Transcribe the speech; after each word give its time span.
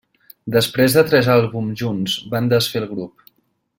Després 0.53 0.95
de 0.99 1.03
tres 1.11 1.29
àlbums 1.33 1.79
junts 1.83 2.17
van 2.33 2.49
desfer 2.55 2.83
el 2.85 2.89
grup. 2.95 3.29